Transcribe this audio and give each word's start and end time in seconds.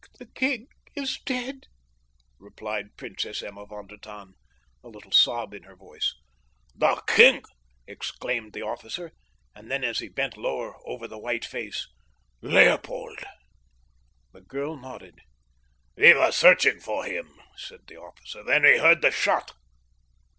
"The 0.17 0.25
king 0.25 0.65
is 0.95 1.19
dead," 1.27 1.67
replied 2.39 2.87
the 2.87 2.95
Princess 2.95 3.43
Emma 3.43 3.67
von 3.67 3.85
der 3.85 3.97
Tann, 3.97 4.33
a 4.83 4.87
little 4.87 5.11
sob 5.11 5.53
in 5.53 5.61
her 5.61 5.75
voice. 5.75 6.15
"The 6.73 7.03
king!" 7.05 7.43
exclaimed 7.85 8.53
the 8.53 8.63
officer; 8.63 9.11
and 9.53 9.69
then, 9.69 9.83
as 9.83 9.99
he 9.99 10.07
bent 10.09 10.37
lower 10.37 10.73
over 10.87 11.07
the 11.07 11.19
white 11.19 11.45
face: 11.45 11.87
"Leopold!" 12.41 13.19
The 14.33 14.41
girl 14.41 14.75
nodded. 14.75 15.19
"We 15.95 16.15
were 16.15 16.31
searching 16.31 16.79
for 16.79 17.05
him," 17.05 17.39
said 17.55 17.81
the 17.85 17.97
officer, 17.97 18.43
"when 18.43 18.63
we 18.63 18.79
heard 18.79 19.03
the 19.03 19.11
shot." 19.11 19.53